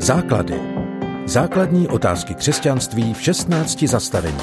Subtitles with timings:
[0.00, 0.60] Základy.
[1.26, 4.38] Základní otázky křesťanství v 16 zastavení.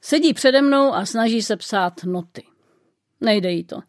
[0.00, 2.42] Sedí přede mnou a snaží se psát noty.
[3.20, 3.80] Nejde jí to.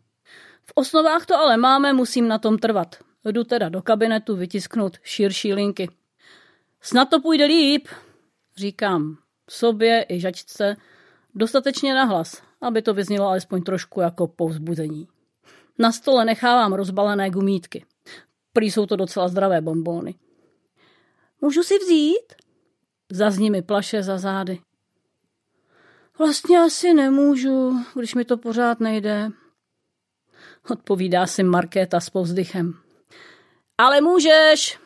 [0.66, 2.96] V osnovách to ale máme, musím na tom trvat.
[3.26, 5.90] Jdu teda do kabinetu vytisknout širší linky.
[6.82, 7.88] Snad to půjde líp,
[8.58, 9.18] říkám
[9.50, 10.76] sobě i žačce
[11.36, 15.08] dostatečně nahlas, aby to vyznělo alespoň trošku jako povzbuzení.
[15.80, 17.86] Na stole nechávám rozbalené gumítky.
[18.54, 20.16] Prý jsou to docela zdravé bombóny.
[21.42, 22.34] Můžu si vzít?
[23.12, 24.60] Zazní mi plaše za zády.
[26.18, 29.30] Vlastně asi nemůžu, když mi to pořád nejde.
[30.70, 32.74] Odpovídá si Markéta s povzdychem.
[33.78, 34.80] Ale můžeš!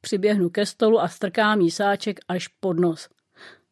[0.00, 3.08] Přiběhnu ke stolu a strkám jí sáček až pod nos.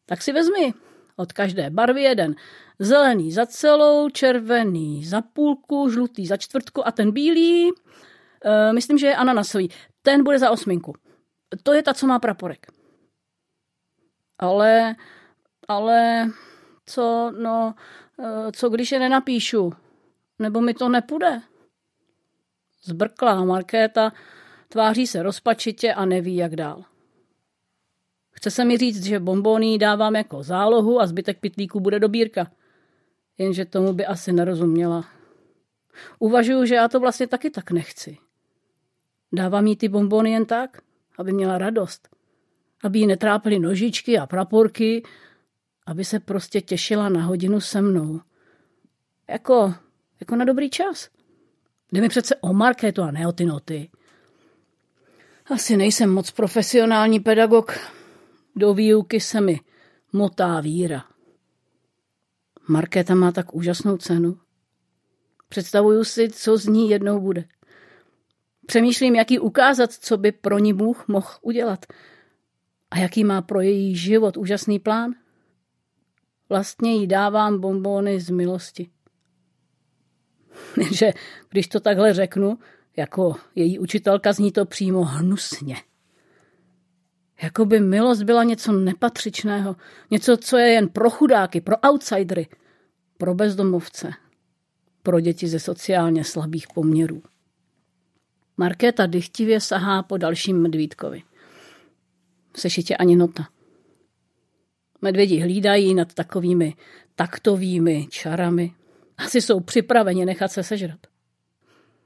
[0.05, 0.73] Tak si vezmi
[1.15, 2.35] od každé barvy jeden.
[2.79, 7.71] Zelený za celou, červený za půlku, žlutý za čtvrtku a ten bílý,
[8.45, 9.69] uh, myslím, že je ananasový,
[10.01, 10.93] ten bude za osminku.
[11.63, 12.67] To je ta, co má praporek.
[14.39, 14.95] Ale,
[15.67, 16.29] ale,
[16.85, 17.75] co, no,
[18.17, 19.73] uh, co když je nenapíšu?
[20.39, 21.41] Nebo mi to nepůjde?
[22.83, 24.11] Zbrklá Markéta
[24.67, 26.83] tváří se rozpačitě a neví, jak dál.
[28.31, 32.51] Chce se mi říct, že bombóny dávám jako zálohu a zbytek pitlíku bude dobírka.
[33.37, 35.05] Jenže tomu by asi nerozuměla.
[36.19, 38.17] Uvažuju, že já to vlastně taky tak nechci.
[39.33, 40.81] Dávám jí ty bombóny jen tak,
[41.17, 42.09] aby měla radost.
[42.83, 45.03] Aby jí netrápily nožičky a praporky,
[45.85, 48.21] aby se prostě těšila na hodinu se mnou.
[49.27, 49.73] Jako,
[50.19, 51.09] jako na dobrý čas.
[51.91, 53.89] Jde mi přece o marketu a ne o ty noty.
[55.45, 57.79] Asi nejsem moc profesionální pedagog.
[58.55, 59.59] Do výuky se mi
[60.13, 61.05] motá víra.
[62.67, 64.37] Markéta má tak úžasnou cenu.
[65.49, 67.45] Představuju si, co z ní jednou bude.
[68.71, 71.85] Přemýšlím, jaký ukázat, co by pro ní Bůh mohl udělat.
[72.91, 75.11] A jaký má pro její život úžasný plán.
[76.49, 78.89] Vlastně jí dávám bombóny z milosti.
[80.91, 81.11] Že
[81.49, 82.59] když to takhle řeknu,
[82.97, 85.75] jako její učitelka zní to přímo hnusně.
[87.41, 89.75] Jako by milost byla něco nepatřičného,
[90.11, 92.47] něco, co je jen pro chudáky, pro outsidery,
[93.17, 94.11] pro bezdomovce,
[95.03, 97.21] pro děti ze sociálně slabých poměrů.
[98.61, 101.23] Markéta dychtivě sahá po dalším medvídkovi.
[102.57, 103.47] Sešitě ani nota.
[105.01, 106.73] Medvědi hlídají nad takovými
[107.15, 108.73] taktovými čarami.
[109.17, 110.99] Asi jsou připraveni nechat se sežrat.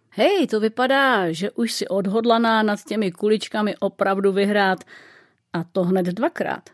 [0.09, 4.83] Hej, to vypadá, že už si odhodlaná nad těmi kuličkami opravdu vyhrát
[5.53, 6.69] a to hned dvakrát.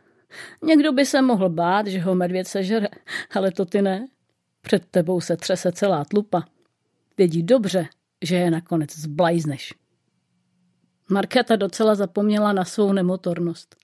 [0.63, 2.87] Někdo by se mohl bát, že ho medvěd sežere,
[3.31, 4.07] ale to ty ne.
[4.61, 6.43] Před tebou se třese celá tlupa.
[7.17, 7.87] Vědí dobře,
[8.21, 9.73] že je nakonec zblajzneš.
[11.09, 13.75] Markéta docela zapomněla na svou nemotornost.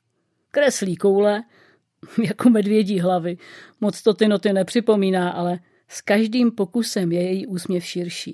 [0.52, 1.44] Kreslí koule,
[2.24, 3.38] jako medvědí hlavy.
[3.82, 8.34] Moc to ty noty nepřipomíná, ale s každým pokusem je její úsměv širší.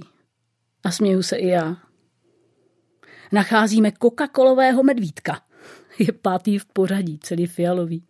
[0.83, 1.77] A směju se i já.
[3.31, 5.41] Nacházíme Coca-Colového medvídka.
[5.99, 8.07] Je pátý v pořadí, celý fialový.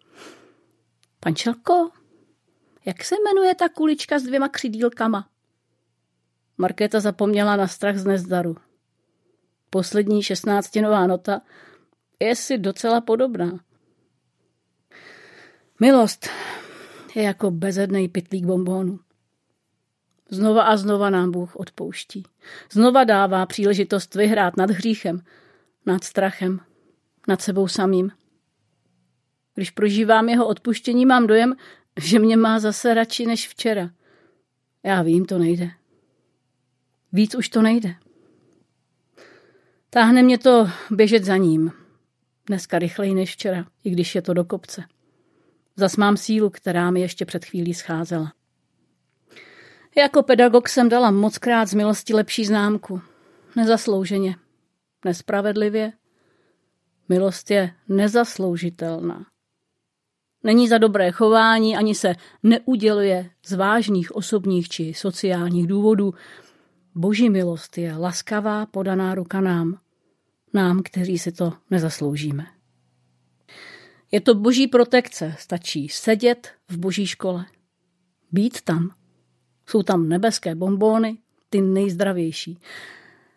[1.20, 1.90] Pančelko,
[2.86, 5.30] jak se jmenuje ta kulička s dvěma křidílkama?
[6.58, 8.56] Markéta zapomněla na strach z nezdaru.
[9.70, 11.42] Poslední šestnáctinová nota
[12.20, 13.60] je si docela podobná.
[15.80, 16.30] Milost
[17.16, 19.00] je jako bezedný pitlík bombónu.
[20.30, 22.24] Znova a znova nám Bůh odpouští.
[22.72, 25.22] Znova dává příležitost vyhrát nad hříchem,
[25.86, 26.60] nad strachem,
[27.28, 28.12] nad sebou samým.
[29.56, 31.56] Když prožívám jeho odpuštění, mám dojem,
[32.00, 33.90] že mě má zase radši než včera.
[34.84, 35.72] Já vím, to nejde.
[37.14, 37.96] Víc už to nejde.
[39.90, 41.72] Táhne mě to běžet za ním.
[42.46, 44.84] Dneska rychleji než včera, i když je to do kopce.
[45.76, 48.34] Zas mám sílu, která mi ještě před chvílí scházela.
[49.98, 53.02] Jako pedagog jsem dala mockrát z milosti lepší známku.
[53.56, 54.36] Nezaslouženě.
[55.06, 55.94] Nespravedlivě.
[57.10, 59.26] Milost je nezasloužitelná.
[60.44, 66.14] Není za dobré chování, ani se neuděluje z vážných osobních či sociálních důvodů.
[66.96, 69.80] Boží milost je laskavá podaná ruka nám,
[70.54, 72.48] nám, kteří si to nezasloužíme.
[74.12, 77.46] Je to boží protekce, stačí sedět v boží škole.
[78.32, 78.96] Být tam.
[79.70, 81.18] Jsou tam nebeské bombóny,
[81.50, 82.60] ty nejzdravější.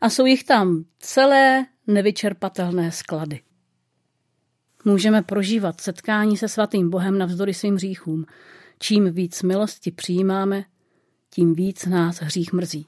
[0.01, 3.41] A jsou jich tam celé nevyčerpatelné sklady.
[4.85, 8.27] Můžeme prožívat setkání se svatým Bohem navzdory svým hříchům.
[8.79, 10.65] Čím víc milosti přijímáme,
[11.31, 12.87] tím víc nás hřích mrzí.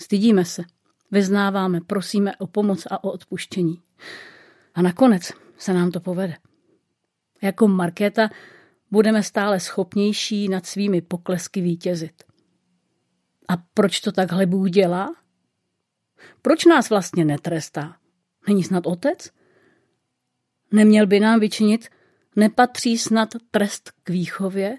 [0.00, 0.62] Stydíme se,
[1.10, 3.82] Vyznáváme, prosíme o pomoc a o odpuštění.
[4.74, 6.36] A nakonec se nám to povede.
[7.42, 8.28] Jako Markéta
[8.90, 12.22] budeme stále schopnější nad svými poklesky vítězit.
[13.48, 15.14] A proč to takhle Bůh dělá?
[16.42, 17.96] Proč nás vlastně netrestá?
[18.48, 19.30] Není snad otec?
[20.72, 21.88] Neměl by nám vyčinit,
[22.36, 24.78] nepatří snad trest k výchově,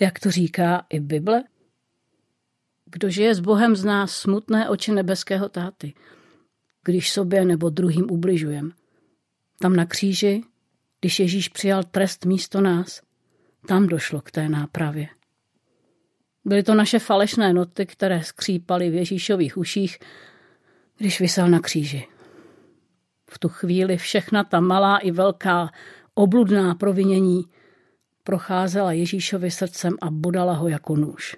[0.00, 1.44] jak to říká i Bible?
[2.90, 5.94] Kdo žije s Bohem, zná smutné oči nebeského táty,
[6.84, 8.72] když sobě nebo druhým ubližujem.
[9.60, 10.42] Tam na kříži,
[11.00, 13.02] když Ježíš přijal trest místo nás,
[13.66, 15.08] tam došlo k té nápravě.
[16.44, 19.98] Byly to naše falešné noty, které skřípaly v Ježíšových uších,
[20.98, 22.06] když vysel na kříži.
[23.30, 25.70] V tu chvíli všechna ta malá i velká
[26.14, 27.44] obludná provinění
[28.24, 31.36] procházela Ježíšovi srdcem a bodala ho jako nůž.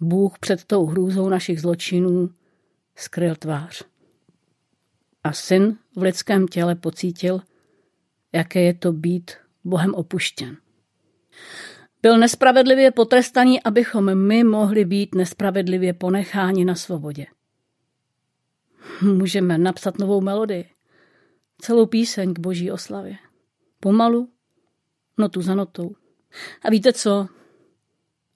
[0.00, 2.30] Bůh před tou hrůzou našich zločinů
[2.96, 3.84] skryl tvář.
[5.24, 7.40] A syn v lidském těle pocítil,
[8.32, 9.30] jaké je to být
[9.64, 10.56] Bohem opuštěn.
[12.02, 17.26] Byl nespravedlivě potrestaný, abychom my mohli být nespravedlivě ponecháni na svobodě.
[19.02, 20.70] Můžeme napsat novou melodii,
[21.60, 23.16] celou píseň k boží oslavě.
[23.80, 24.28] Pomalu,
[25.18, 25.94] notu za notou.
[26.62, 27.28] A víte co?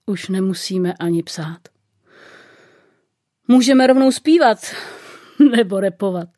[0.06, 1.68] Už nemusíme ani psát.
[3.48, 4.58] Můžeme rovnou zpívat
[5.56, 6.28] nebo repovat.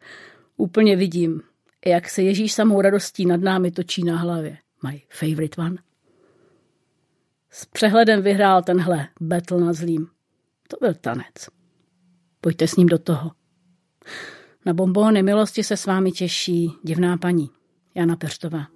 [0.56, 1.42] Úplně vidím,
[1.86, 4.58] jak se Ježíš samou radostí nad námi točí na hlavě.
[4.90, 5.76] My favorite one.
[7.50, 10.08] S přehledem vyhrál tenhle battle na zlým.
[10.68, 11.34] To byl tanec.
[12.40, 13.30] Pojďte s ním do toho.
[14.66, 17.50] Na bombóny milosti se s vámi těší divná paní
[17.94, 18.75] Jana Peštová.